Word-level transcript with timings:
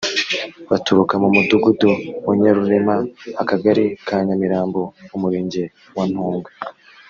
baturuka 0.71 1.13
mu 1.21 1.29
mudugudu 1.35 1.91
wa 2.27 2.33
Nyarurema 2.41 2.95
akagari 3.41 3.85
ka 4.07 4.17
Nyamirambo 4.27 4.81
umurenge 5.15 5.63
wa 5.97 6.05
Ntongwe 6.11 6.51